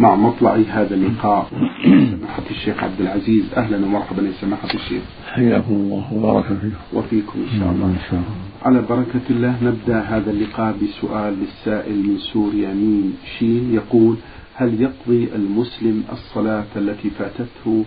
[0.00, 1.50] مع مطلع هذا اللقاء
[1.84, 3.44] سماحة الشيخ عبد العزيز.
[3.56, 5.02] أهلا ومرحبا يا سماحة الشيخ.
[5.32, 6.76] حياكم الله وبارك فيكم.
[6.92, 7.86] وفيكم إن شاء الله.
[7.86, 8.34] إن شاء الله.
[8.62, 13.74] على بركة الله نبدأ هذا اللقاء بسؤال للسائل من سوريا ميم شين.
[13.74, 14.16] يقول
[14.54, 17.84] هل يقضي المسلم الصلاة التي فاتته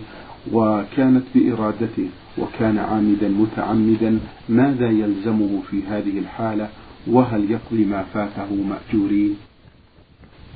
[0.52, 2.08] وكانت بإرادته
[2.38, 4.18] وكان عامدا متعمدا؟
[4.48, 6.68] ماذا يلزمه في هذه الحالة؟
[7.06, 9.36] وهل يقضي ما فاته مأجورين؟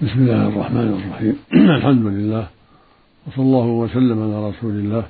[0.02, 1.38] بسم الله الرحمن الرحيم.
[1.78, 2.46] الحمد لله
[3.26, 5.04] وصلى الله وسلم على رسول الله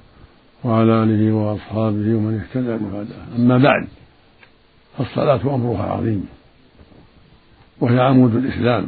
[0.64, 3.36] وعلى آله وأصحابه ومن اهتدى بهداه.
[3.36, 3.88] أما بعد
[4.98, 6.28] فالصلاة أمرها عظيم
[7.80, 8.86] وهي عمود الإسلام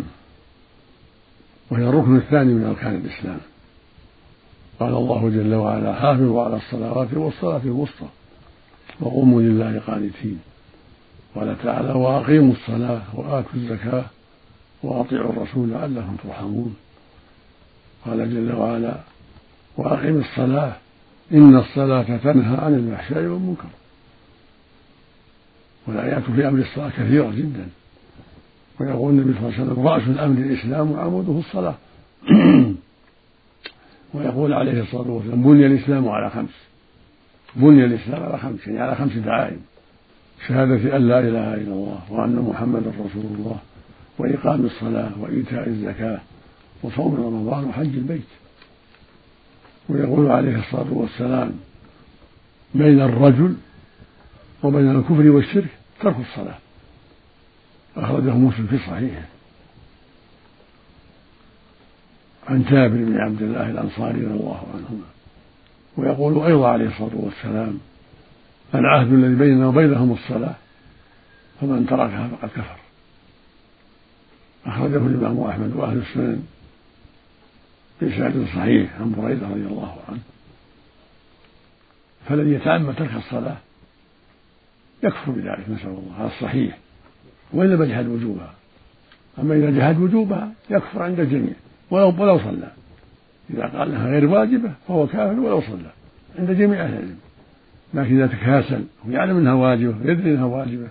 [1.70, 3.40] وهي الركن الثاني من أركان الإسلام.
[4.80, 8.08] قال الله جل وعلا حافظوا على الصلوات والصلاة الوسطى
[9.00, 10.38] وقوموا لله قانتين
[11.34, 14.04] قال تعالى وأقيموا الصلاة وآتوا الزكاة
[14.82, 16.76] وأطيعوا الرسول لعلكم ترحمون.
[18.06, 18.94] قال جل وعلا
[19.76, 20.76] وأقم الصلاة
[21.32, 23.68] إن الصلاة تنهى عن الفحشاء والمنكر.
[25.86, 27.68] والآيات في أمر الصلاة كثيرة جدا.
[28.80, 31.74] ويقول النبي صلى الله عليه وسلم رأس الأمر الإسلام وعموده الصلاة.
[34.14, 36.70] ويقول عليه الصلاة والسلام بني الإسلام على خمس.
[37.56, 39.60] بني الإسلام على خمس يعني على خمس دعائم
[40.46, 43.58] شهادة أن لا إله إلا الله وأن محمدا رسول الله.
[44.18, 46.20] وإقام الصلاة وإيتاء الزكاة
[46.82, 48.28] وصوم رمضان وحج البيت.
[49.88, 51.52] ويقول عليه الصلاة والسلام
[52.74, 53.56] بين الرجل
[54.62, 56.58] وبين الكفر والشرك ترك الصلاة.
[57.96, 59.22] أخرجه مسلم في صحيحه.
[62.48, 65.06] عن جابر بن عبد الله الأنصاري رضي الله عنهما.
[65.96, 67.78] ويقول أيضا عليه الصلاة والسلام
[68.74, 70.54] العهد الذي بيننا وبينهم الصلاة
[71.60, 72.76] فمن تركها فقد كفر.
[74.66, 76.42] أخرجه الإمام أحمد وأهل السنن
[78.00, 80.18] بإسناد صحيح عن بريدة رضي الله عنه.
[82.28, 83.56] فالذي يتعمد ترك الصلاة
[85.02, 86.14] يكفر بذلك نسأل الله.
[86.18, 86.78] هذا الصحيح
[87.52, 88.54] وإن لم يجحد وجوبها.
[89.38, 91.54] أما إذا جحد وجوبها يكفر عند الجميع
[91.90, 92.72] ولو ولو صلى.
[93.50, 95.90] إذا قال انها غير واجبة فهو كافر ولو صلى.
[96.38, 97.18] عند جميع أهل العلم.
[97.94, 100.88] لكن إذا تكاسل ويعلم أنها واجبة ويدري أنها واجبة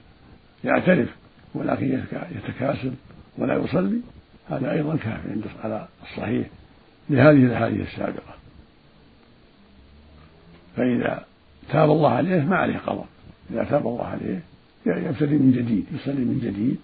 [0.64, 1.10] يعترف
[1.54, 2.02] ولكن
[2.36, 2.92] يتكاسل
[3.38, 4.02] ولا يصلي
[4.50, 6.48] هذا أيضا كافر عند على الصحيح
[7.10, 8.34] لهذه الأحاديث السابقة.
[10.76, 11.26] فإذا
[11.70, 13.08] تاب الله عليه ما عليه قضاء.
[13.52, 14.40] إذا تاب الله عليه
[14.86, 16.78] يبتدي من جديد يصلي من جديد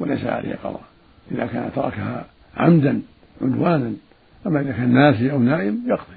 [0.00, 0.84] وليس عليه قضاء.
[1.30, 3.02] إذا كان تركها عمدا
[3.42, 3.92] عدوانا
[4.46, 6.16] أما إذا كان ناسي أو نائم يقضي.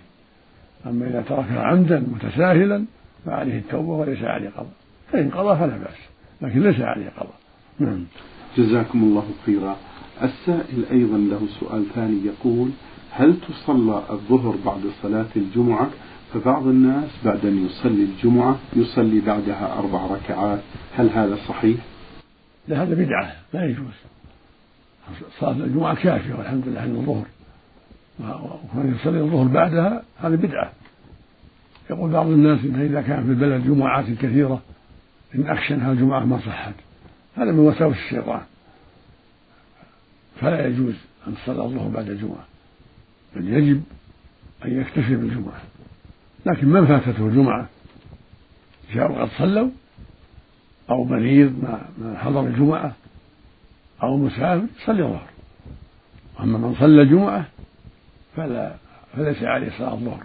[0.86, 2.86] أما إذا تركها عمدا متساهلا
[3.26, 4.74] فعليه التوبة وليس عليه قضاء.
[5.12, 5.98] فإن قضى فلا بأس
[6.42, 7.40] لكن ليس عليه قضاء.
[7.80, 8.06] نعم.
[8.58, 9.78] جزاكم الله خيرا.
[10.24, 12.70] السائل أيضا له سؤال ثاني يقول
[13.12, 15.90] هل تصلى الظهر بعد صلاة الجمعة؟
[16.34, 20.60] فبعض الناس بعد أن يصلي الجمعة يصلي بعدها أربع ركعات.
[20.96, 21.78] هل هذا صحيح؟
[22.68, 23.36] لا هذا بدعة.
[23.54, 23.94] لا يجوز.
[25.40, 27.26] صلاة الجمعة كافية والحمد لله عن الظهر
[28.74, 30.72] ومن يصلي الظهر بعدها هذه بدعة.
[31.90, 34.62] يقول بعض الناس إن إذا كان في البلد جمعات كثيرة
[35.36, 36.74] إن أخشى أنها الجمعة ما صحت.
[37.38, 38.42] هذا من وساوس الشيطان.
[40.42, 40.96] فلا يجوز
[41.28, 42.46] أن تصلى الظهر بعد الجمعة.
[43.36, 43.84] بل يجب
[44.66, 45.62] أن يكتفي بالجمعة.
[46.46, 47.70] لكن من فاتته الجمعة؟
[48.94, 49.70] جاءوا قد صلوا؟
[50.90, 51.64] أو مريض
[51.98, 52.96] ما حضر الجمعة؟
[54.04, 55.30] أو مسافر؟ صلي الظهر.
[56.40, 57.46] أما من صلى الجمعة
[58.36, 58.76] فلا
[59.14, 60.24] فليس عليه صلاة الظهر.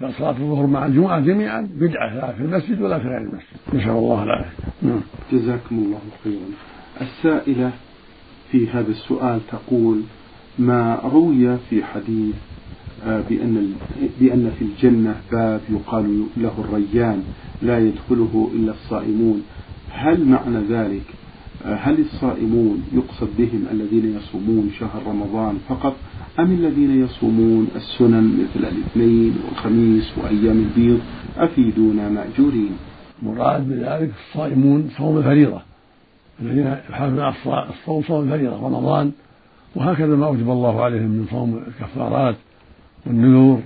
[0.00, 3.56] بل صلاة الظهر مع الجمعة جميعا بدعة لا في المسجد ولا في غير المسجد.
[3.74, 4.50] نسأل الله العافية.
[4.82, 5.00] نعم.
[5.32, 6.48] جزاكم الله خيرا.
[7.00, 7.72] السائلة
[8.50, 10.02] في هذا السؤال تقول
[10.58, 12.34] ما روي في حديث
[13.06, 13.74] آه، بأن
[14.20, 17.22] بأن في الجنة باب يقال له الريان
[17.62, 19.42] لا يدخله إلا الصائمون.
[19.90, 21.04] هل معنى ذلك؟
[21.66, 25.96] آه، هل الصائمون يقصد بهم الذين يصومون شهر رمضان فقط
[26.38, 31.00] أم الذين يصومون السنن مثل الاثنين والخميس وأيام البيض
[31.36, 32.76] أفيدونا مأجورين؟
[33.22, 35.62] مراد بذلك الصائمون صوم الفريضة.
[36.42, 37.34] الذين يحافظون على
[37.70, 39.12] الصوم صوم الفريضة رمضان.
[39.74, 42.36] وهكذا ما أوجب الله عليهم من صوم الكفارات
[43.06, 43.60] والنذور.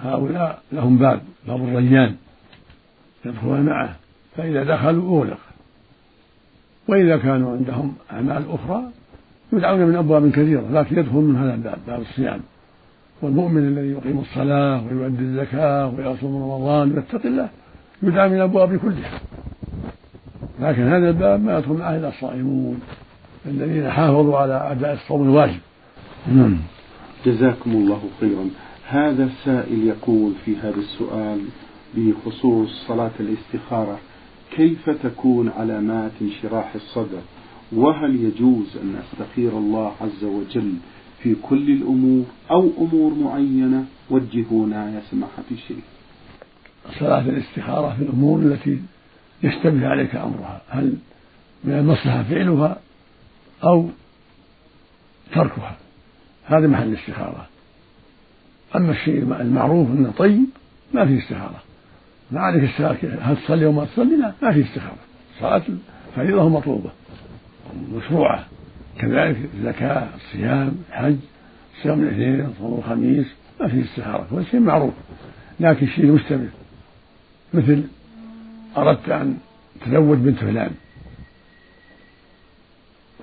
[0.00, 2.16] هؤلاء لهم باب باب الريان.
[3.24, 3.96] يدخلون معه.
[4.36, 5.38] فإذا دخلوا أغلق.
[6.88, 8.84] وإذا كانوا عندهم أعمال أخرى
[9.52, 12.40] يدعون من أبواب كثيرة لكن يدخل من هذا الباب باب الصيام.
[13.22, 17.48] والمؤمن الذي يقيم الصلاة ويؤدي الزكاة ويصوم رمضان ويتقي الله
[18.02, 19.20] يدعى من الأبواب كلها.
[20.60, 22.80] لكن هذا الباب ما يدخل معه إلا الصائمون
[23.46, 25.60] الذين حافظوا على أداء الصوم الواجب.
[26.32, 26.56] نعم.
[27.26, 28.50] جزاكم الله خيرا.
[28.88, 31.40] هذا السائل يقول في هذا السؤال
[31.96, 33.98] بخصوص صلاة الاستخارة
[34.56, 37.20] كيف تكون علامات انشراح الصدر؟
[37.72, 40.74] وهل يجوز أن أستخير الله عز وجل
[41.22, 45.84] في كل الأمور أو أمور معينة؟ وجهونا يا سماحة الشيخ.
[46.98, 48.78] صلاة الاستخارة في الأمور التي
[49.42, 50.60] يشتبه عليك أمرها.
[50.68, 50.94] هل
[51.64, 52.78] من المصلحة فعلها
[53.64, 53.88] أو
[55.32, 55.76] تركها؟
[56.44, 57.46] هذا محل الاستخارة.
[58.76, 60.44] أما الشيء المعروف أنه طيب
[60.94, 61.62] ما فيه استخارة.
[62.30, 62.70] ما عليك
[63.20, 64.98] هل تصلي وما تصلي؟ لا ما فيه استخارة.
[65.40, 65.62] صلاة
[66.16, 66.90] فريضة مطلوبة
[67.92, 68.46] مشروعة.
[68.98, 71.16] كذلك الزكاة الصيام الحج
[71.82, 73.26] صيام الاثنين صوم الخميس
[73.60, 74.26] ما فيه استخارة.
[74.30, 74.94] كل شيء معروف
[75.60, 76.48] لكن الشيء المشتبه
[77.54, 77.84] مثل
[78.76, 79.38] أردت أن
[79.86, 80.70] تزوج بنت فلان.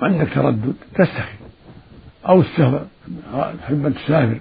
[0.01, 1.39] وعندك تردد تستخير
[2.27, 2.85] أو السفر
[3.61, 4.39] تحب أن تسافر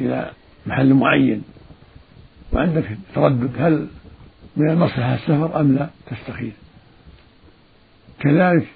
[0.00, 0.30] إلى
[0.66, 1.42] محل معين.
[2.52, 2.84] وعندك
[3.14, 3.88] تردد هل
[4.56, 6.52] من المصلحة السفر أم لا؟ تستخير
[8.20, 8.66] كذلك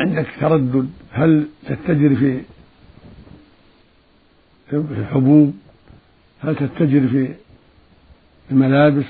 [0.00, 0.90] عندك تردد.
[1.12, 2.40] هل تتجر في
[4.72, 5.54] الحبوب؟
[6.42, 7.34] هل تتجر في
[8.50, 9.04] الملابس؟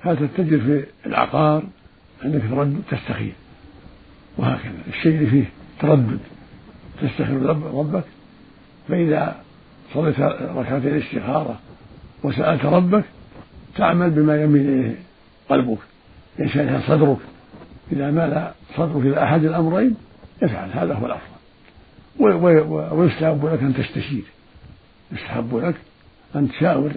[0.00, 1.62] هل تتجر في العقار؟
[2.22, 3.32] عندك تردد تستخير
[4.38, 4.72] وهكذا.
[4.88, 5.44] الشيء اللي فيه
[5.80, 6.18] تردد
[7.02, 7.42] تستخير
[7.74, 8.04] ربك.
[8.88, 9.42] فإذا
[9.94, 11.60] صليت ركعتي الاستخارة
[12.22, 13.04] وسألت ربك
[13.76, 14.96] تعمل بما يميل إليه
[15.48, 15.78] قلبك.
[16.38, 17.18] ينشرح صدرك.
[17.92, 19.96] إذا مال صدرك إلى أحد الأمرين
[20.42, 21.38] افعل هذا هو الأفضل.
[22.98, 24.24] ويستحب لك أن تستشير.
[25.12, 25.74] يستحب لك
[26.36, 26.92] أن تشاور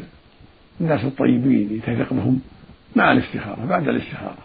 [0.82, 2.42] الناس الطيبين تثق بهم
[2.96, 4.38] مع الاستخارة بعد الاستخارة.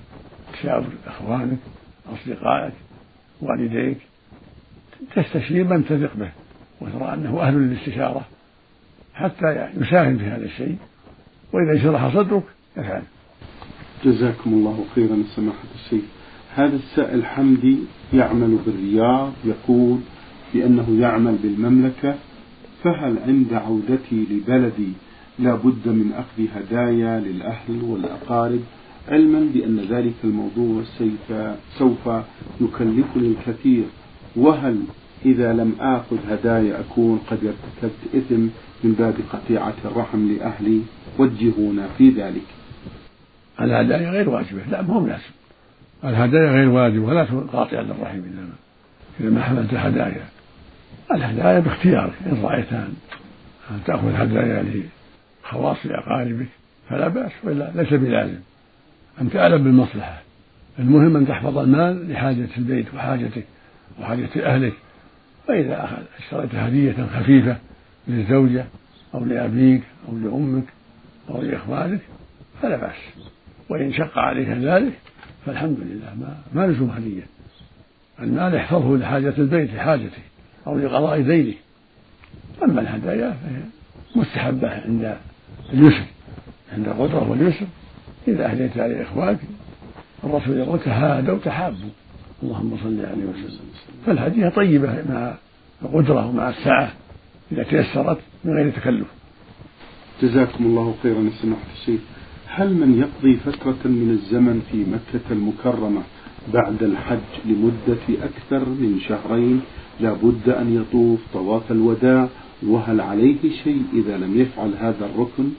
[0.52, 1.58] تشاور إخوانك
[2.12, 2.74] أصدقائك
[3.40, 3.98] والديك.
[5.16, 6.30] تستشير من تثق به
[6.80, 8.26] وترى أنه أهل للاستشارة.
[9.14, 10.76] حتى يساهم في هذا الشيء.
[11.52, 12.42] وإذا شرح صدرك
[12.76, 13.02] افعل
[14.04, 16.04] جزاكم الله خيرا سماحة الشيخ.
[16.56, 17.76] هذا السائل حمدي
[18.12, 19.98] يعمل بالرياض يقول
[20.54, 22.14] بأنه يعمل بالمملكة
[22.84, 24.92] فهل عند عودتي لبلدي
[25.38, 28.60] لا بد من أخذ هدايا للأهل والأقارب؟
[29.08, 30.82] علما بأن ذلك الموضوع
[31.78, 32.08] سوف
[32.60, 33.84] يكلفني الكثير.
[34.36, 34.80] وهل
[35.26, 38.42] إذا لم آخذ هدايا أكون قد ارتكبت إثم
[38.84, 40.80] من باب قطيعة الرحم لأهلي؟
[41.18, 42.46] وجهونا في ذلك.
[43.60, 45.45] الهدايا غير واجبة لا مو لازم
[46.04, 47.22] الهدايا غير واجبة ولا
[47.52, 48.52] قاطعة للرحم إنما
[49.20, 50.24] إذا ما حملت هدايا
[51.14, 54.64] الهدايا باختيارك إن رأيت أن تأخذ هدايا
[55.44, 56.46] لخواص أقاربك
[56.88, 58.38] فلا بأس وإلا ليس بلازم.
[59.20, 60.22] أنت أعلم بالمصلحة.
[60.78, 63.44] المهم أن تحفظ المال لحاجة البيت وحاجتك
[64.00, 64.72] وحاجة أهلك.
[65.48, 67.56] فإذا اشتريت هدية خفيفة
[68.08, 68.64] للزوجة
[69.14, 70.64] أو لأبيك أو لأمك
[71.30, 72.00] أو لإخوانك
[72.62, 73.26] فلا بأس.
[73.68, 74.92] وإن شق عليك ذلك
[75.46, 77.26] فالحمد لله ما ما لزوم هدية
[78.20, 80.22] المال أحفظه لحاجة البيت لحاجته
[80.66, 81.54] أو لقضاء دينه
[82.62, 83.60] أما الهدايا فهي
[84.16, 85.16] مستحبة عند
[85.72, 86.04] اليسر
[86.72, 87.66] عند القدرة واليسر.
[88.28, 89.38] إذا أهديت على إخوانك
[90.24, 91.88] الرسول يقول تهادوا تحابوا.
[92.42, 93.66] اللهم صل عليه وسلم.
[94.06, 95.34] فالهدية طيبة مع
[95.82, 96.92] القدرة ومع السعة
[97.52, 99.06] إذا تيسرت من غير تكلف.
[100.22, 101.30] جزاكم الله خيرا.
[101.42, 102.00] سماحة الشيخ.
[102.58, 106.02] هل من يقضي فترة من الزمن في مكة المكرمة
[106.54, 109.60] بعد الحج لمدة أكثر من شهرين
[110.00, 112.28] لا بد أن يطوف طواف الوداع؟
[112.66, 115.50] وهل عليه شيء إذا لم يفعل هذا الركن؟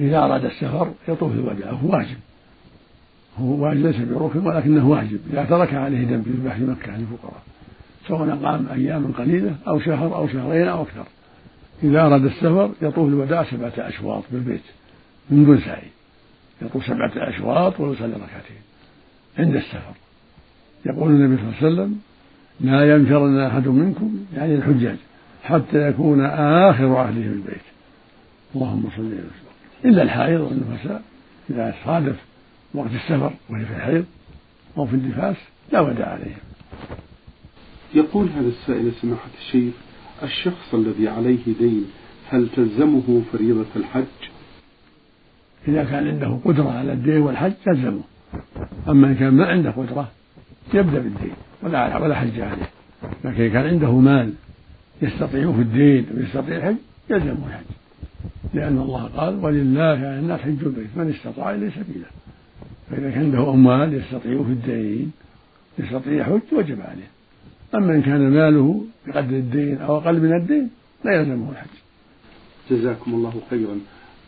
[0.00, 2.16] إذا أراد السفر يطوف الوداع هو واجب.
[3.38, 5.20] هو واجب ليس بركن ولكنه واجب.
[5.32, 7.42] إذا ترك عليه دم في في مكة للفقراء
[8.08, 11.06] سواء أقام أياما قليلة أو شهر أو شهرين أو أكثر.
[11.82, 14.62] إذا أراد السفر يطوف الوداع سبعة أشواط بالبيت.
[15.30, 15.88] من دون سعي
[16.62, 18.56] يطوف سبعة أشواط ويصلي ركعتين
[19.38, 19.94] عند السفر.
[20.86, 22.00] يقول النبي صلى الله عليه وسلم
[22.60, 24.96] لا ينفرن أحد منكم يعني الحجاج
[25.42, 27.64] حتى يكون آخر أهله البيت.
[28.54, 29.24] اللهم صل وسلم
[29.84, 31.02] إلا الحائض والنفساء.
[31.50, 32.16] إذا صادف
[32.74, 34.04] وقت السفر وهي في الحيض
[34.76, 35.36] أو في النفاس
[35.72, 36.38] لا وداع عليهم.
[37.94, 39.74] يقول هذا السائل سماحة الشيخ
[40.22, 41.84] الشخص الذي عليه دين
[42.30, 44.04] هل تلزمه فريضة الحج؟
[45.68, 48.02] إذا كان عنده قدرة على الدين والحج تلزمه
[48.88, 50.08] أما إن كان ما عنده قدرة
[50.74, 52.70] يبدأ بالدين ولا ولا حج عليه.
[53.24, 54.32] لكن إذا كان عنده مال
[55.02, 56.76] يستطيع في الدين ويستطيع الحج
[57.10, 57.64] يلزمه الحج.
[58.54, 62.06] لأن الله قال ولله على الناس حج البيت من استطاع إليه سبيلا.
[62.90, 65.12] فإذا كان عنده أموال يستطيع في الدين
[65.78, 67.08] يستطيع يحج وجب عليه.
[67.74, 70.70] أما إن كان ماله بقدر الدين أو أقل من الدين
[71.04, 71.68] لا يلزمه الحج.
[72.70, 73.78] جزاكم الله خيرا.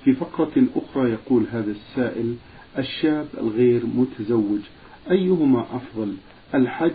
[0.07, 2.37] في فقرة أخرى يقول هذا السائل
[2.79, 4.61] الشاب الغير متزوج
[5.11, 6.17] أيهما أفضل
[6.55, 6.91] الحج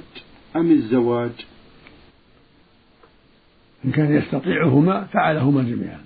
[0.55, 1.31] أم الزواج؟
[3.85, 6.01] إن كان يستطيعهما فعلهما جميعا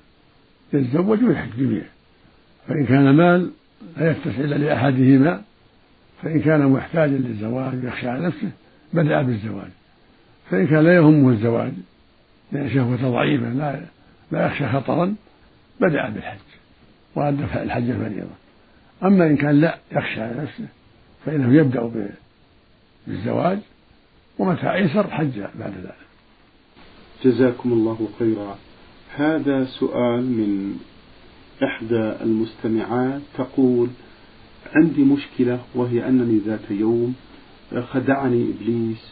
[0.73, 1.89] يتزوج ويحج جميعا
[2.67, 3.51] فإن كان مال
[3.97, 5.41] لا يفتح إلا لأحدهما
[6.21, 8.51] فإن كان محتاجا للزواج ويخشى على نفسه
[8.93, 9.71] بدأ بالزواج
[10.49, 11.73] فإن كان لا يهمه الزواج
[12.51, 13.79] لأن شهوته ضعيفة لا
[14.31, 15.15] لا يخشى خطرا
[15.81, 16.64] بدأ بالحج.
[17.15, 18.35] وأدى الحج الفريضة.
[19.03, 20.67] أما إن كان لا يخشى على نفسه
[21.25, 22.09] فإنه يبدأ
[23.07, 23.59] بالزواج
[24.39, 26.05] ومتى أيسر حج بعد ذلك.
[27.23, 28.57] جزاكم الله خيرا.
[29.15, 30.79] هذا سؤال من
[31.63, 33.89] إحدى المستمعات تقول
[34.75, 37.15] عندي مشكلة وهي أنني ذات يوم
[37.91, 39.11] خدعني إبليس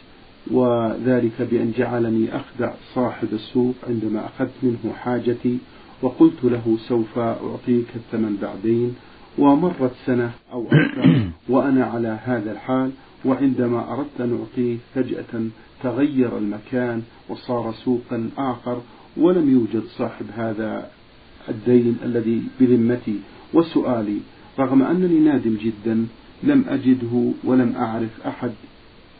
[0.50, 5.58] وذلك بأن جعلني أخدع صاحب السوق عندما أخذت منه حاجتي
[6.04, 8.94] وقلت له سوف أعطيك الثمن بعدين
[9.38, 12.90] ومرت سنة أو أكثر وأنا على هذا الحال
[13.24, 15.48] وعندما أردت أن أعطيه فجأة
[15.82, 18.80] تغير المكان وصار سوقا آخر
[19.16, 20.90] ولم يوجد صاحب هذا
[21.48, 23.20] الدين الذي بذمتي.
[23.54, 24.18] وسؤالي
[24.58, 26.06] رغم أنني نادم جدا
[26.42, 28.52] لم أجده ولم أعرف أحد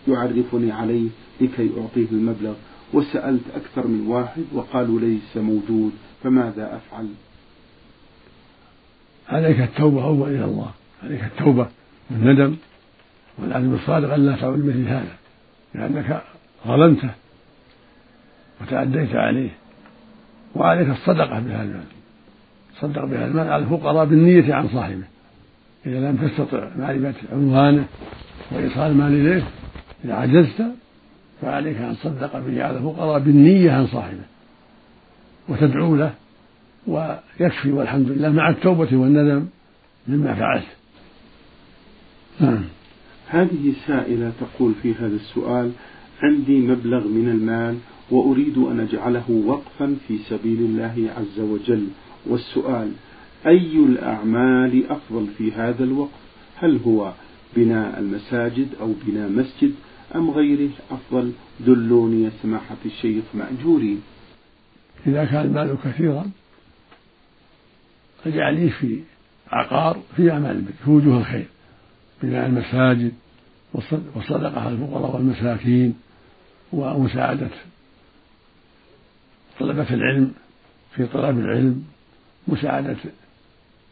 [0.08, 1.08] يعرفني عليه
[1.40, 2.54] لكي أعطيه المبلغ.
[2.94, 5.92] وسألت أكثر من واحد وقالوا ليس موجود.
[6.24, 7.08] فماذا أفعل؟
[9.28, 10.70] عليك التوبة أول إلى الله.
[11.02, 11.66] عليك التوبة
[12.10, 12.56] والندم
[13.38, 15.16] والعزم الصادق أن لا تعود مثل هذا
[15.74, 16.22] لأنك
[16.66, 17.10] ظلمته
[18.60, 19.50] وتعديت عليه
[20.54, 21.84] وعليك الصدقة بهذا المال.
[22.80, 25.04] صدق بهذا المال على الفقراء بالنية عن صاحبه.
[25.86, 27.84] إذا لم تستطع معرفة عنوانه
[28.52, 29.42] وإيصال المال إليه
[30.04, 30.64] إذا عجزت
[31.42, 34.33] فعليك أن تصدق به على الفقراء بالنية عن صاحبه.
[35.48, 36.14] وتدعو له
[36.86, 39.46] ويكفي والحمد لله مع التوبة والندم
[40.08, 40.66] مما فعلت.
[42.40, 42.64] نعم.
[43.26, 45.70] هذه سائلة تقول في هذا السؤال
[46.22, 47.78] عندي مبلغ من المال
[48.10, 51.86] وأريد أن أجعله وقفا في سبيل الله عز وجل.
[52.26, 52.92] والسؤال
[53.46, 56.24] أي الأعمال أفضل في هذا الوقف؟
[56.56, 57.12] هل هو
[57.56, 59.74] بناء المساجد أو بناء مسجد
[60.14, 61.32] أم غيره أفضل؟
[61.66, 64.00] دلوني يا سماحة الشيخ مأجورين.
[65.06, 66.30] إذا كان المال كثيرا
[68.26, 69.00] اجعليه في
[69.50, 71.46] عقار في أعمال البر في وجوه الخير
[72.22, 73.12] بناء المساجد
[74.14, 75.94] والصدقة على الفقراء والمساكين
[76.72, 77.48] ومساعدة
[79.60, 80.34] طلبة العلم
[80.94, 81.84] في طلب العلم
[82.48, 82.96] مساعدة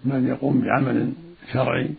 [0.05, 1.13] من يقوم بعمل
[1.53, 1.91] شرعي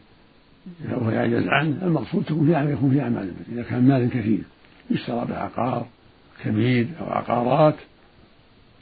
[0.90, 1.86] وهو يعجز عنه.
[1.86, 4.44] المقصود تكون في يكون في أعمال البر إذا كان مال كثير
[4.92, 5.88] يشترى بعقار
[6.44, 7.76] كبير أو عقارات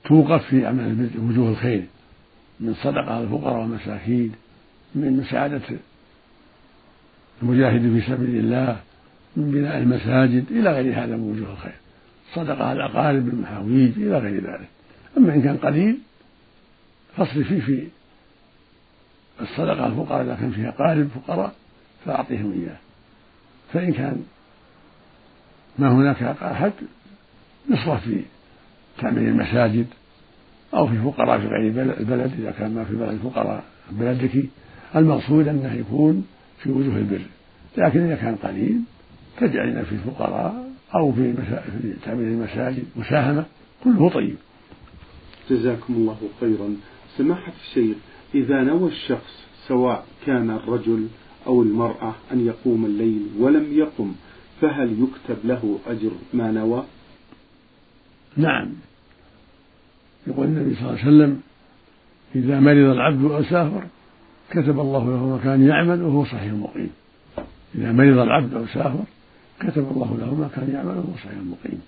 [0.06, 1.86] توقف في البر وجوه الخير
[2.60, 4.32] من صدقة الفقراء والمساكين
[4.96, 5.62] من مساعدة
[7.44, 8.80] المجاهد في سبيل الله
[9.36, 11.76] من بناء المساجد إلى غير هذا من وجوه الخير.
[12.34, 14.68] صدقة على الأقارب بالمحاويج إلى غير ذلك.
[15.18, 15.98] أما إن كان قليل
[17.18, 17.88] فاصرف فيه في
[19.42, 21.54] الصدقة الفقراء إذا كان فيها قارب فقراء
[22.06, 22.78] فأعطيهم إياه.
[23.74, 24.24] فإن كان
[25.80, 26.72] ما هناك أحد
[27.70, 28.22] يصرف في
[28.98, 29.88] تعمير المساجد
[30.74, 31.68] أو في فقراء في غير
[32.00, 34.46] البلد إذا كان ما في بلد فقراء بلدك.
[34.96, 36.26] المقصود أنه يكون
[36.58, 37.22] في وجوه البر.
[37.78, 38.82] لكن إذا كان قليل
[39.38, 41.34] تجعلنا في الفقراء أو في,
[41.82, 43.46] في تعمير المساجد مساهمة
[43.84, 44.36] كله طيب.
[45.50, 46.76] جزاكم الله خيرا.
[47.18, 47.98] سماحة الشيخ
[48.36, 51.08] إذا نوى الشخص سواء كان الرجل
[51.48, 54.14] أو المرأة أن يقوم الليل ولم يقم
[54.62, 56.84] فهل يكتب له أجر ما نوى؟
[58.38, 58.68] نعم.
[60.28, 61.42] يقول النبي صلى الله عليه وسلم
[62.36, 63.84] إذا مرض العبد أو سافر
[64.50, 66.92] كتب الله له ما كان يعمل وهو صحيح مقيم
[67.76, 69.04] إذا مرض العبد أو سافر
[69.60, 71.82] كتب الله له ما كان يعمل وهو صحيح مقيم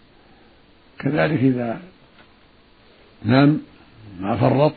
[0.99, 1.81] كذلك إذا
[3.25, 3.61] نام
[4.19, 4.73] ما فرط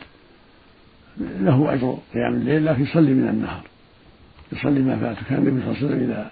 [1.17, 3.63] له أجر قيام الليل لكن يصلي من النهار.
[4.51, 5.17] يصلي ما فات.
[5.29, 6.31] كان النبي صلى الله عليه وسلم إذا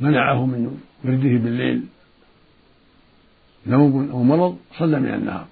[0.00, 1.82] منعه من ورده بالليل
[3.66, 5.46] نوم أو مرض صلى من النهار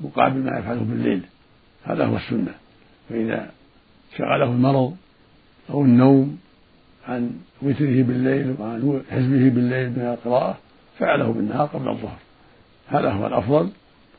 [0.00, 1.22] مقابل ما يفعله بالليل.
[1.84, 2.54] هذا هو السنة.
[3.08, 3.50] فإذا
[4.18, 4.96] شغله المرض
[5.70, 6.38] أو النوم
[7.08, 7.30] عن
[7.62, 10.58] وتره بالليل وعن حزبه بالليل من القراءة
[10.98, 12.18] فعله بالنهار قبل الظهر.
[12.88, 13.70] هذا هو الأفضل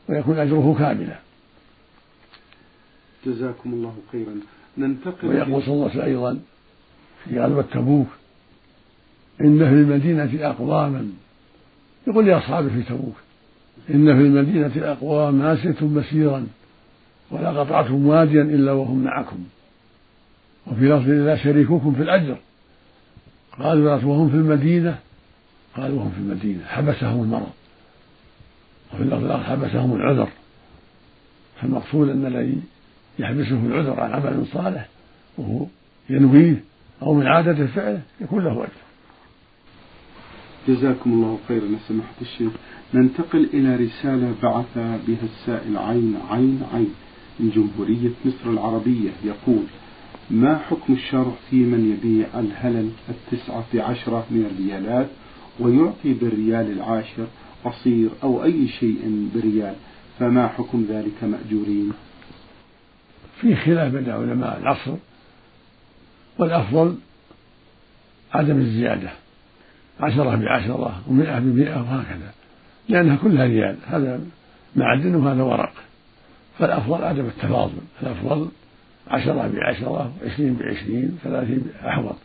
[0.08, 1.18] ويكون أجره كاملا.
[3.26, 4.34] جزاكم الله خيرا.
[4.78, 6.40] ننتقل ويقول صلى الله عليه وسلم أيضا
[7.24, 8.06] في غزوة تبوك
[9.40, 11.12] إن في المدينة أقواما
[12.06, 13.16] يقول لأصحابه في تبوك
[13.90, 16.46] إن في المدينة أقوام ما سرتم مسيرا
[17.30, 19.38] ولا قطعتم واديا إلا وهم معكم.
[20.66, 22.36] وفي لفظ لا شريككم في الأجر.
[23.58, 24.98] قالوا وهم في المدينة؟
[25.76, 26.64] قالوا وهم في المدينة.
[26.66, 27.50] حبسهم المرض
[28.94, 30.28] وفي اللفظ الآخر حبسهم العذر.
[31.60, 32.60] فالمقصود أن الذي
[33.18, 34.88] يحبسه العذر عن عمل صالح
[35.38, 35.66] وهو
[36.10, 36.64] ينويه
[37.02, 38.89] أو من عادة فعله يكون له أجر.
[40.70, 41.68] جزاكم الله خيرا.
[41.88, 42.52] سماحة الشيخ.
[42.94, 46.94] ننتقل إلى رسالة بعث بها السائل عين عين عين
[47.40, 49.10] من جمهورية مصر العربية.
[49.24, 49.64] يقول
[50.30, 55.08] ما حكم الشرع في من يبيع الهلل التسعة بعشرة من الريالات
[55.60, 57.26] ويعطي بالريال العاشر
[57.64, 59.74] عصير أو أي شيء بريال
[60.18, 61.92] فما حكم ذلك مأجورين؟
[63.40, 64.94] في خلاف بين علماء العصر
[66.38, 66.96] والأفضل
[68.32, 69.10] عدم الزيادة.
[70.00, 72.32] عشرة بعشرة ومئة بمئة وهكذا.
[72.88, 73.76] لأنها كلها ريال.
[73.86, 74.20] هذا
[74.76, 75.72] معدن وهذا ورق.
[76.58, 77.78] فالأفضل عدم التفاضل.
[78.02, 78.48] الأفضل
[79.08, 82.16] عشرة بعشرة وعشرين بعشرين ثلاثين أحوط.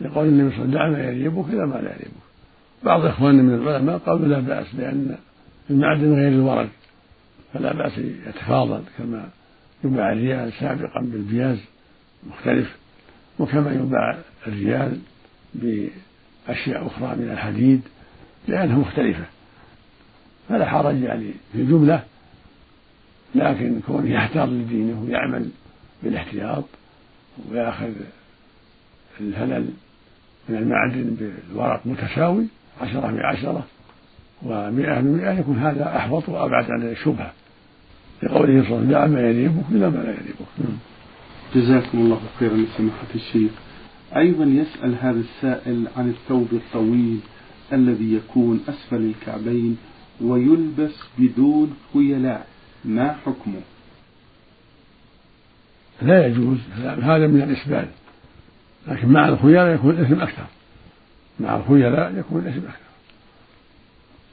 [0.00, 2.28] يقول النبي صلى الله عليه وسلم دع ما يريبك إلى ما لا يريبك.
[2.84, 5.16] بعض إخواننا من العلماء قالوا لا بأس لأن
[5.70, 6.68] المعدن غير الورق.
[7.54, 9.28] فلا بأس يتفاضل كما
[9.84, 11.58] يباع الريال سابقا بالبياز
[12.30, 12.76] مختلف
[13.38, 14.98] وكما يباع الريال
[16.48, 17.80] بأشياء أخرى من الحديد
[18.48, 19.24] لأنها مختلفة
[20.48, 22.04] فلا حرج يعني في الجملة
[23.34, 25.48] لكن كونه يحتاط لدينه ويعمل
[26.02, 26.64] بالاحتياط
[27.50, 27.90] ويأخذ
[29.20, 29.68] الهلل
[30.48, 32.46] من المعدن بالورق متساوي
[32.80, 33.66] عشرة بعشرة
[34.42, 37.32] ومئة بمئة يكون هذا أحوط وأبعد عن الشبهة
[38.22, 40.78] لقوله صلى الله عليه وسلم دع ما يريبك إلى ما لا يريبك
[41.54, 43.50] جزاكم الله خيرا سماحة الشيخ
[44.16, 47.20] أيضا يسأل هذا السائل عن الثوب الطويل
[47.72, 49.76] الذي يكون أسفل الكعبين
[50.20, 52.46] ويلبس بدون خيلاء.
[52.84, 53.60] ما حكمه؟
[56.02, 56.58] لا يجوز.
[56.82, 57.88] هذا من الإسبال
[58.88, 60.46] لكن مع الخيلاء يكون الإثم أكثر.
[61.40, 62.88] مع الخيلاء يكون الإثم أكثر.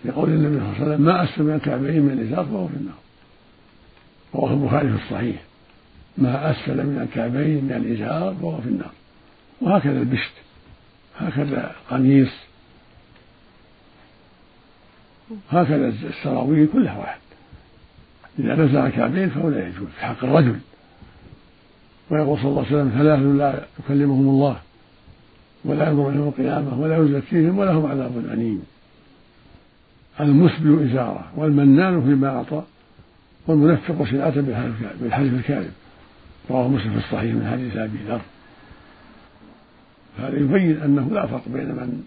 [0.05, 2.97] لقول النبي صلى الله عليه وسلم ما أسفل الكعبين من الإزار فهو في النار.
[4.35, 5.41] رواه البخاري في الصحيح.
[6.17, 8.91] ما أسفل من الكعبين من الإزار فهو في النار.
[9.61, 10.33] وهكذا البشت
[11.17, 12.31] هكذا القميص
[15.51, 17.19] هكذا السراويل كلها واحد.
[18.39, 20.59] إذا نزل الكعبين فهو لا يجوز في حق الرجل.
[22.09, 24.59] ويقول صلى الله عليه وسلم ثلاث لا يكلمهم الله
[25.65, 28.63] ولا ينظر يوم القيامة ولا يزكيهم ولهم عذاب أليم.
[30.19, 32.63] المسبل إزارة والمنان فيما أعطى
[33.47, 34.41] والمنفق سلعة
[35.01, 35.73] بالحلف الكاذب.
[36.49, 38.21] رواه مسلم في الصحيح من حديث أبي ذر.
[40.17, 42.03] هذا يبين أنه لا فرق بين من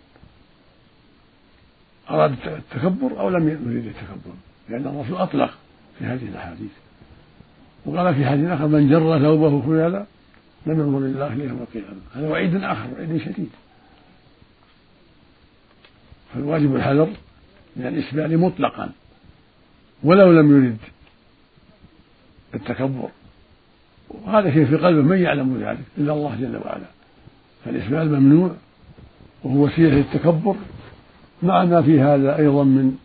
[2.10, 4.34] أراد التكبر أو لم يريد التكبر
[4.68, 5.50] لأن الرسول أطلق
[5.98, 6.70] في هذه الأحاديث.
[7.86, 10.06] وقال في حديث آخر من جر ثوبه خيالا
[10.66, 12.00] لم ينظر الله يوم القيامة.
[12.14, 13.50] هذا وعيد آخر وعيد شديد.
[16.34, 17.08] فالواجب الحذر
[17.76, 18.90] من الإسبال مطلقا
[20.02, 20.78] ولو لم يرد
[22.54, 23.08] التكبر.
[24.08, 26.97] وهذا شيء في قلبه؟ من يعلم ذلك؟ إلا الله جل وعلا.
[27.64, 28.54] فالإسبال ممنوع
[29.44, 30.56] وهو وسيلة للتكبر
[31.42, 32.96] مع ما في هذا أيضا من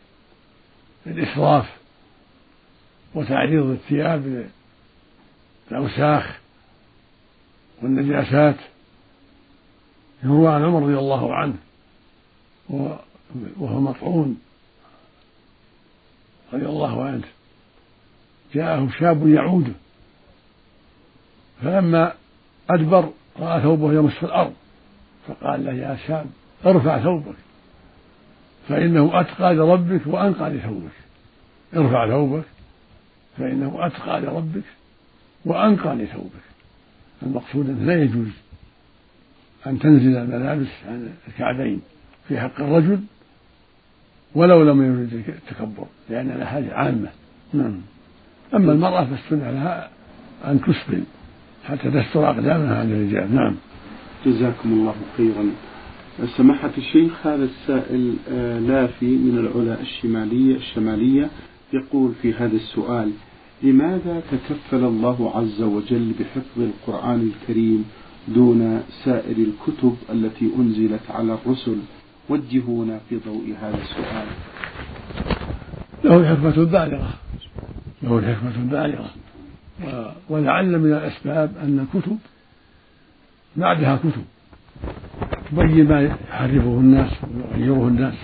[1.07, 1.77] الإسراف
[3.15, 4.47] وتعريض الثياب
[5.71, 6.39] للأوساخ
[7.81, 8.55] والنجاسات
[10.23, 11.55] يروى عن عمر رضي الله عنه
[13.59, 14.37] وهو مطعون
[16.53, 17.23] رضي الله عنه.
[18.53, 19.73] جاءه شاب يعوده
[21.61, 22.13] فلما
[22.69, 24.53] أدبر رأى ثوبه يمس الأرض
[25.27, 26.25] فقال له يا شاب
[26.65, 27.35] ارفع ثوبك
[28.69, 30.91] فإنه أتقى لربك وأنقى لثوبك.
[31.75, 32.43] ارفع ثوبك
[33.37, 34.63] فإنه أتقى لربك
[35.45, 36.43] وأنقى لثوبك.
[37.23, 38.27] المقصود أنه لا يجوز
[39.67, 41.81] أن تنزل الملابس عن الكعبين
[42.27, 42.99] في حق الرجل
[44.35, 47.09] ولو لم يرد التكبر لأنها حاجة عامة.
[47.53, 47.81] نعم.
[48.53, 49.89] أما المرأة فالسنة لها
[50.45, 51.03] أن تسبل
[51.63, 53.35] حتى تستر أقدامها عن الرجال.
[53.35, 53.55] نعم.
[54.25, 55.45] جزاكم الله خيرا.
[56.37, 61.29] سماحة الشيخ هذا السائل آه، لافي من العلا الشمالية الشمالية
[61.73, 63.11] يقول في هذا السؤال
[63.63, 67.85] لماذا تكفل الله عز وجل بحفظ القرآن الكريم
[68.27, 71.77] دون سائر الكتب التي أنزلت على الرسل؟
[72.29, 74.27] وجهونا في ضوء هذا السؤال.
[76.03, 77.13] له الحكمة البالغة.
[78.03, 79.09] له الحكمة البالغة.
[80.29, 82.17] ولعل من الأسباب أن الكتب
[83.55, 84.23] بعدها كتب.
[85.51, 88.15] تبين ما يحرفه الناس ويغيره الناس.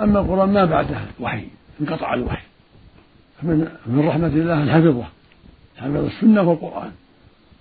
[0.00, 1.44] أما القرآن ما بعده وحي
[1.80, 2.42] انقطع الوحي.
[3.42, 5.04] من من رحمة الله أن حفظه
[5.76, 6.90] حفظ السنة والقرآن.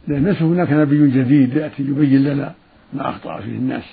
[0.08, 2.54] لأن ليس هناك نبي جديد يأتي يبين لنا
[2.94, 3.84] ما أخطأ فيه الناس.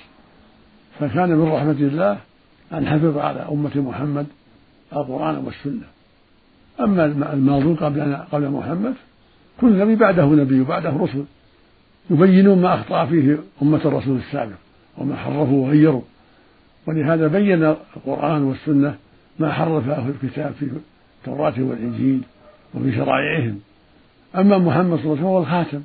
[1.01, 2.19] فكان من رحمة الله
[2.73, 4.27] أن حفظ على أمة محمد
[4.93, 5.87] القرآن والسنة.
[6.85, 8.95] أما الماضون قبل قبل محمد
[9.61, 11.25] كل نبي بعده نبي وبعده رسل
[12.11, 14.57] يبينون ما أخطأ فيه أمة الرسول السابق
[14.99, 16.03] وما حرفوا وغيروا
[16.87, 18.95] ولهذا بين القرآن والسنة
[19.39, 20.71] ما حرفه الكتاب في
[21.19, 22.21] التوراة والإنجيل
[22.75, 23.61] وفي شرائعهم.
[24.37, 25.83] أما محمد صلى الله عليه وسلم هو الخاتم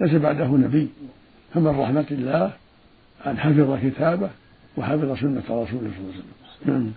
[0.00, 0.88] ليس بعده نبي.
[1.54, 2.52] فمن رحمة الله
[3.26, 4.30] أن حفظ كتابه
[4.76, 6.14] وحفظ سنة رسوله صلى الله
[6.66, 6.92] عليه وسلم.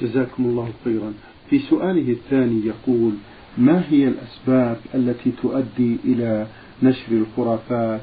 [0.00, 1.12] جزاكم الله خيرا.
[1.50, 3.12] في سؤاله الثاني يقول
[3.58, 6.46] ما هي الأسباب التي تؤدي إلى
[6.82, 8.00] نشر الخرافات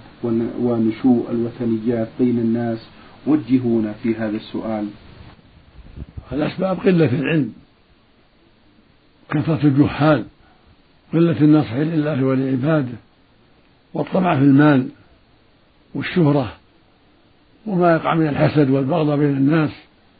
[0.59, 2.87] ونشوء الوثنيات بين الناس؟
[3.27, 4.87] وجهونا في هذا السؤال.
[6.31, 7.53] الأسباب قلة العلم
[9.29, 10.25] كثرة الجهال
[11.13, 12.97] قلة النصح لله ولعباده
[13.93, 14.89] والطمع في المال
[15.95, 16.53] والشهرة
[17.67, 19.71] وما يقع من الحسد والبغض بين الناس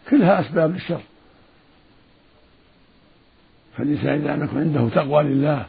[0.09, 1.01] كلها أسباب للشر.
[3.77, 5.65] فالإنسان إذا لم يكن عنده تقوى لله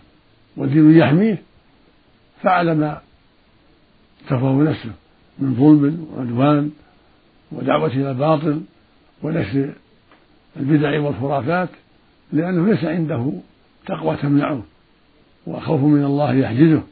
[0.56, 1.42] والدين يحميه
[2.42, 3.00] فعل ما
[4.26, 4.92] تفوه نفسه
[5.38, 6.70] من ظلم وعدوان
[7.52, 8.60] ودعوة إلى الباطل
[9.22, 9.72] ونشر
[10.56, 11.68] البدع والخرافات
[12.32, 13.32] لأنه ليس عنده
[13.86, 14.62] تقوى تمنعه
[15.46, 16.82] وخوف من الله يحجزه.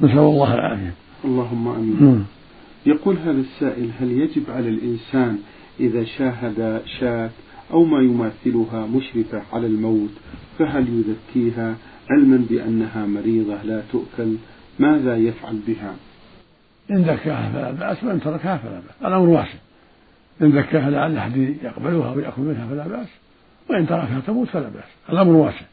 [0.00, 0.94] نسأل الله العافية.
[1.24, 2.26] اللهم آمين.
[2.86, 5.38] يقول هذا السائل هل يجب على الإنسان
[5.80, 7.30] إذا شاهد شاة
[7.74, 10.10] أو ما يماثلها مشرفة على الموت
[10.58, 11.76] فهل يذكيها؟
[12.10, 14.36] علما بأنها مريضة لا تؤكل؟
[14.78, 15.94] ماذا يفعل بها؟
[16.90, 19.58] إن ذكاها فلا بأس وإن تركها فلا بأس الأمر واسع
[20.42, 23.08] إن ذكاها لعل أحد يقبلها ويأكل منها فلا بأس
[23.70, 25.66] وإن تركها تموت فلا بأس الأمر واسع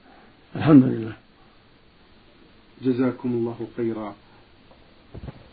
[0.56, 1.14] الحمد لله.
[2.82, 4.16] جزاكم الله خيرا.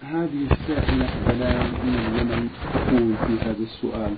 [0.03, 4.15] هذه السائلة بلال من اليمن تقول في هذا السؤال.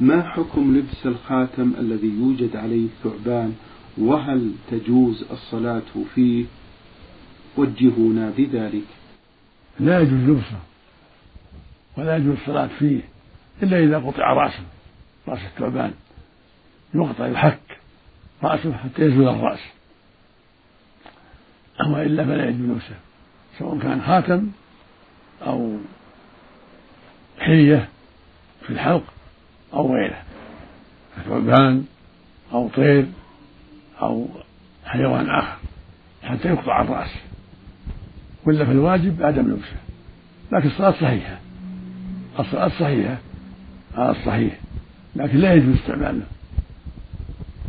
[0.00, 3.54] ما حكم لبس الخاتم الذي يوجد عليه ثعبان
[3.98, 5.82] وهل تجوز الصلاة
[6.14, 6.44] فيه؟
[7.56, 8.84] وجهونا بذلك.
[9.80, 10.58] لا يجوز لبسه
[11.96, 13.00] ولا يجوز الصلاة فيه
[13.62, 14.64] إلا إذا قطع رأسه
[15.28, 15.94] رأس الثعبان.
[16.94, 17.78] يقطع يحك
[18.42, 19.60] رأسه حتى يزول الرأس.
[21.80, 22.96] وإلا فلا يجوز لبسه
[23.58, 24.50] سواء كان خاتم
[25.42, 25.78] أو
[27.38, 27.88] حلية
[28.62, 29.04] في الحلق.
[29.74, 30.22] أو غيره.
[31.28, 31.84] ثعبان
[32.52, 33.06] أو طير
[34.02, 34.28] أو
[34.84, 35.56] حيوان آخر.
[36.22, 37.10] حتى يقطع الرأس.
[38.46, 39.76] ولا فالواجب عدم لبسه.
[40.52, 41.38] لكن الصلاة صحيحة.
[42.38, 43.18] الصلاة صحيحة.
[43.94, 44.58] على الصحيح
[45.16, 46.26] لكن لا يجوز استعماله.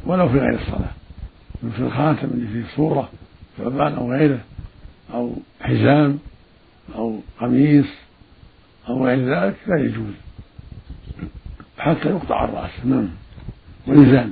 [0.06, 0.92] ولو في غير الصلاة.
[1.64, 3.10] مثل الخاتم اللي فيه صورة
[3.58, 4.40] ثعبان أو غيره.
[5.14, 6.20] أو حزام
[6.96, 7.88] أو قميص
[8.90, 10.14] أو غير ذلك لا يجوز.
[11.78, 12.86] حتى يقطع الرأس.
[12.86, 13.10] نعم.
[13.88, 14.32] ويزال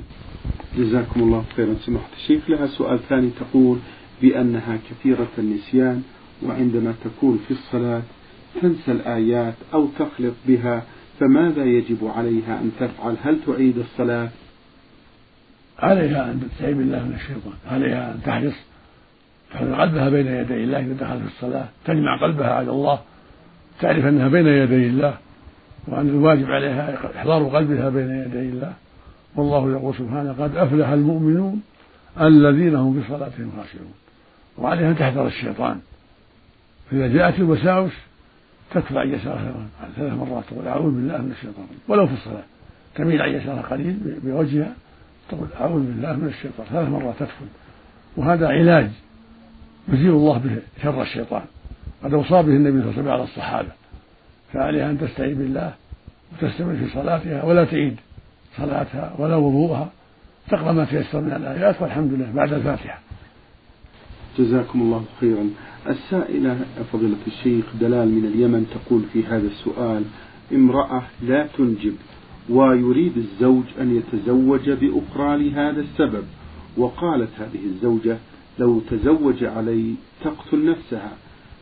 [0.76, 1.74] جزاكم الله خيرا.
[1.74, 3.78] سماحة الشيخ لها سؤال ثاني تقول
[4.22, 6.02] بأنها كثيرة النسيان
[6.42, 8.02] وعندما تكون في الصلاة
[8.62, 10.82] تنسى الآيات أو تخلط بها
[11.20, 14.28] فماذا يجب عليها أن تفعل؟ هل تعيد الصلاة؟
[15.78, 17.52] عليها أن تستعيذ بالله من الشيطان.
[17.70, 18.54] عليها أن تحرص.
[19.52, 21.68] تحضر قلبها بين يدي الله إذا دخلت في الصلاة.
[21.84, 22.98] تجمع قلبها على الله.
[23.80, 25.18] تعرف أنها بين يدي الله.
[25.88, 28.72] وأن الواجب عليها إحضار قلبها بين يدي الله.
[29.36, 31.62] والله يقول سبحانه قد أفلح المؤمنون
[32.20, 33.94] الذين هم في صلاتهم خاشعون.
[34.58, 35.80] وعليها أن تحذر الشيطان.
[36.90, 37.92] فإذا جاءت الوساوس
[38.76, 39.54] عن يسارها
[39.96, 42.42] ثلاث مرات تقول أعوذ بالله من الشيطان ولو في الصلاة.
[42.94, 44.74] تميل عن يسارها قليل بوجهها
[45.28, 46.66] تقول أعوذ بالله من الشيطان.
[46.70, 47.46] ثلاث مرات تدخل.
[48.16, 48.90] وهذا علاج
[49.88, 51.42] يزيل الله به شر الشيطان.
[52.04, 53.68] قد أوصى به النبي صلى الله عليه وسلم على الصحابة.
[54.54, 55.74] فعليها أن تستعين بالله
[56.32, 57.96] وتستمر في صلاتها ولا تعيد
[58.56, 59.92] صلاتها ولا وضوءها.
[60.50, 63.00] تقرأ ما تيسر من الآيات والحمد لله بعد الفاتحة.
[64.38, 65.50] جزاكم الله خيرا.
[65.88, 66.60] السائلة
[66.92, 70.04] فضيلة الشيخ دلال من اليمن تقول في هذا السؤال
[70.52, 71.94] امرأة لا تنجب
[72.48, 76.24] ويريد الزوج أن يتزوج بأخرى لهذا السبب.
[76.76, 78.16] وقالت هذه الزوجة
[78.58, 81.12] لو تزوج علي تقتل نفسها.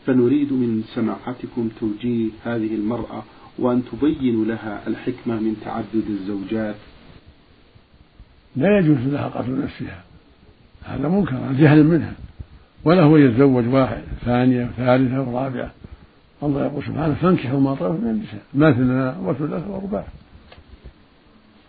[0.06, 3.22] فنريد من سماحتكم توجيه هذه المرأة
[3.58, 6.76] وأن تبين لها الحكمة من تعدد الزوجات.
[8.56, 10.04] لا يجوز لها قتل نفسها.
[10.84, 12.14] هذا منكر جهل منها.
[12.84, 15.70] ولا هو يتزوج واحد ثانية وثالثة ورابعة
[16.42, 20.04] الله يقول سبحانه فانكحوا ما طاب من النساء مثنى وثلاث ورباع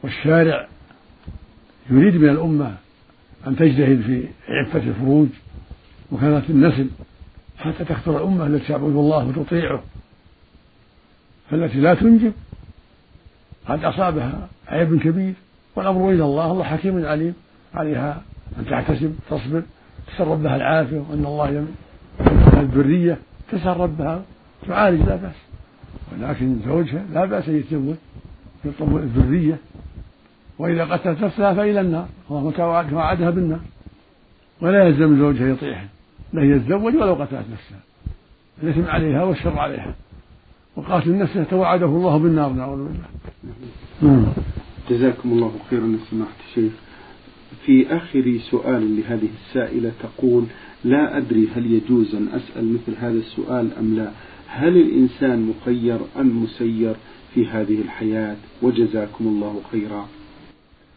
[0.03, 0.67] والشارع
[1.89, 2.77] يريد من الأمة
[3.47, 5.27] أن تجتهد في عفة الفروج
[6.11, 6.87] وكانت النسل
[7.57, 9.83] حتى تكثر الأمة التي تعبد الله وتطيعه
[11.49, 12.33] فالتي لا تنجب
[13.67, 15.33] قد أصابها عيب كبير
[15.75, 17.33] والأمر إلى الله الله حكيم عليم
[17.73, 18.21] عليها
[18.59, 19.63] أن تحتسب تصبر
[20.07, 23.17] تسأل ربها العافية وأن الله يمنع الذرية
[23.51, 24.23] تسأل ربها
[24.67, 25.35] تعالج لا بأس.
[26.11, 27.95] ولكن زوجها لا بأس أن يتزوج
[28.65, 29.57] يطلب الذرية
[30.59, 33.59] وإذا قتلت نفسها فإلى النار الله توعدها بالنار
[34.61, 35.87] ولا يلزم زوجها يطيعها.
[36.33, 37.79] لا يتزوج ولو قتلت نفسها.
[38.63, 39.95] الإثم عليها والشر عليها.
[40.75, 43.07] وقاتل نفسه توعده الله بالنار نعوذ بالله.
[44.01, 44.25] نعم.
[44.89, 46.71] جزاكم الله خيرا يا سماحة الشيخ
[47.65, 50.43] في آخر سؤال لهذه السائلة تقول
[50.83, 54.11] لا أدري هل يجوز أن أسأل مثل هذا السؤال أم لا.
[54.47, 56.95] هل الإنسان مخير أم مسير
[57.33, 60.07] في هذه الحياة؟ وجزاكم الله خيرا.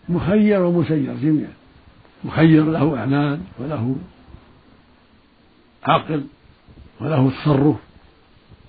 [0.09, 1.53] مخير ومسير جميعا.
[2.25, 3.97] مخير له أعنان وله
[5.87, 6.25] عقل
[7.01, 7.77] وله تصرف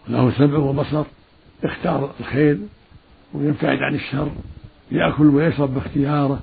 [0.09, 1.03] وله سمع وبصر
[1.63, 2.59] يختار الخير
[3.33, 4.31] ويبتعد عن الشر
[4.91, 6.39] يأكل ويشرب باختياره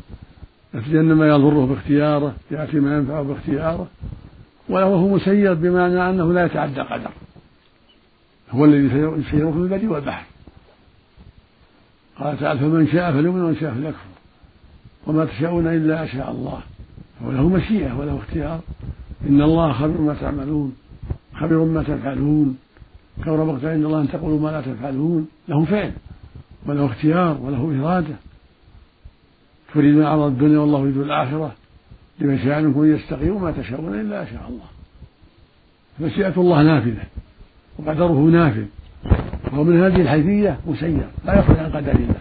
[0.74, 3.86] يتجنب ما يضره باختياره يأتي ما ينفعه باختياره
[4.68, 7.10] وله مسير بمعنى أنه لا يتعدى قدر.
[8.50, 10.24] هو الذي يسيره في البر والبحر.
[12.18, 13.98] قال تعالى فمن شاء فليؤمن ومن شاء فليكفر.
[15.06, 16.60] وما تشاءون إلا أن شاء الله.
[17.20, 18.60] فهو له مشيئة وله اختيار.
[19.28, 20.76] إن الله خبير ما تعملون
[21.34, 22.58] خبير ما تفعلون.
[23.24, 25.92] كبر مقتا عند الله أن تقولوا ما لا تفعلون له فعل
[26.66, 28.16] وله اختيار وله إرادة.
[29.74, 31.52] تريدون عرض الدنيا والله يريد الآخرة.
[32.20, 34.64] لمن شاء منكم يستقيم وما تشاءون إلا أن شاء الله.
[36.00, 37.02] مشيئة الله نافذة
[37.78, 38.64] وقدره نافذ.
[39.52, 42.20] وهو من هذه الحيثية مسير لا يخرج عن قدر الله.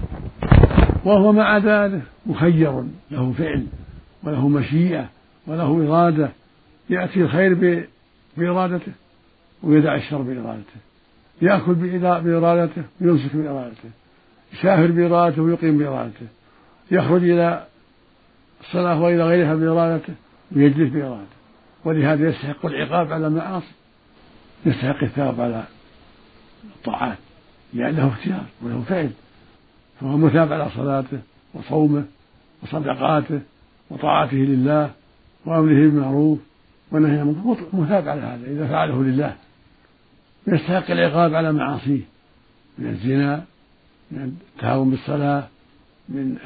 [1.06, 3.66] وهو مع ذلك مخير له فعل
[4.24, 5.10] وله مشيئة
[5.48, 6.30] وله إرادة.
[6.90, 7.86] يأتي الخير
[8.38, 8.92] بإرادته
[9.64, 10.80] ويدع الشر بإرادته.
[11.42, 13.90] يأكل بإرادته ويمسك بإرادته.
[14.54, 16.28] يسافر بإرادته ويقيم بإرادته.
[16.92, 17.68] يخرج إلى
[18.62, 20.14] الصلاة وإلى غيرها بإرادته
[20.56, 21.44] ويجلس بإرادته.
[21.86, 23.74] ولهذا يستحق العقاب على المعاصي.
[24.66, 25.64] يستحق الثواب على
[26.76, 27.18] الطاعات.
[27.74, 29.10] لأنه له اختيار وله فعل.
[30.02, 31.20] فهو مثاب على صلاته
[31.54, 32.04] وصومه
[32.64, 33.42] وصدقاته
[33.90, 34.92] وطاعته لله
[35.46, 36.40] وأمره بالمعروف
[36.94, 39.36] ونهي عن المنكر مثاب على هذا إذا فعله لله.
[40.48, 42.02] يستحق العقاب على معاصيه
[42.78, 43.44] من الزنا
[44.12, 45.48] من التهاون بالصلاة
[46.10, 46.38] من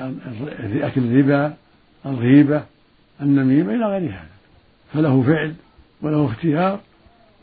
[0.83, 1.53] أكل الربا
[2.05, 2.63] الغيبة
[3.21, 4.37] النميمة إلى غير هذا.
[4.93, 5.53] فله فعل
[6.01, 6.79] وله اختيار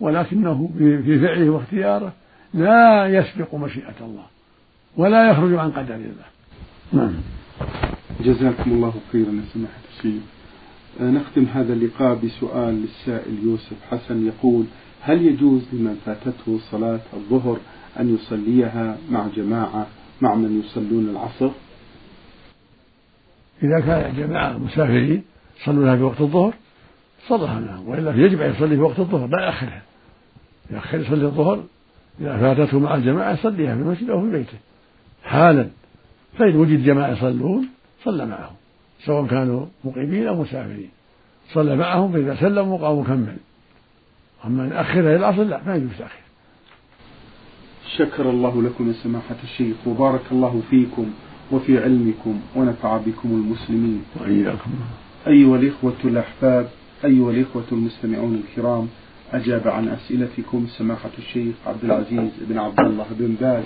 [0.00, 2.12] ولكنه في فعله واختياره
[2.54, 4.26] لا يسبق مشيئة الله
[4.96, 6.28] ولا يخرج عن قدر الله.
[6.92, 7.14] نعم.
[8.20, 10.22] جزاكم الله خيرا يا سماحة الشيخ.
[11.00, 14.64] نختم هذا اللقاء بسؤال للسائل يوسف حسن يقول
[15.00, 17.58] هل يجوز لمن فاتته صلاة الظهر
[18.00, 19.86] أن يصليها مع جماعة
[20.20, 21.50] مع من يصلون العصر؟
[23.62, 25.22] إذا كان جماعة مسافرين
[25.64, 26.54] صلوا في وقت الظهر
[27.28, 29.82] صلىها معهم وإلا يجب أن يصلي في وقت الظهر لا يأخرها.
[30.70, 31.64] يأخر يصلي الظهر
[32.20, 34.58] إذا فاتته مع الجماعة يصليها في المسجد أو في بيته.
[35.24, 35.68] حالا
[36.38, 37.68] فإن وجد جماعة يصلون
[38.04, 38.54] صلى معهم.
[39.06, 40.90] سواء كانوا مقيمين أو مسافرين.
[41.52, 43.36] صلى معهم فإذا سلموا قاموا كمل
[44.44, 46.24] أما أن أخرها إلى العصر لا ما يجوز تأخير.
[47.96, 51.06] شكر الله لكم يا سماحة الشيخ وبارك الله فيكم
[51.52, 54.02] وفي علمكم ونفع بكم المسلمين.
[54.20, 54.70] وإياكم.
[55.26, 56.68] أيها الإخوة الأحباب
[57.04, 58.88] أيها الإخوة المستمعون الكرام
[59.32, 63.64] أجاب عن أسئلتكم سماحة الشيخ عبد العزيز بن عبد الله بن باز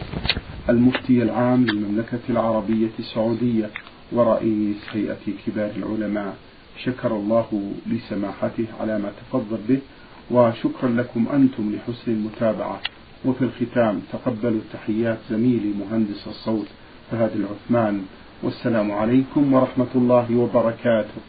[0.69, 3.71] المفتي العام للمملكة العربية السعودية.
[4.13, 6.37] ورئيس هيئة كبار العلماء.
[6.85, 9.79] شكر الله لسماحته على ما تفضل به
[10.31, 12.81] وشكرا لكم أنتم لحسن المتابعة.
[13.25, 16.67] وفي الختام تقبلوا تحيات زميلي مهندس الصوت
[17.11, 18.05] فهد العثمان.
[18.43, 21.21] والسلام عليكم ورحمة الله وبركاته.